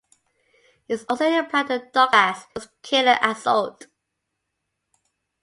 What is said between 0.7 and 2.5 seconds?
It is also implied that Doctor Thrax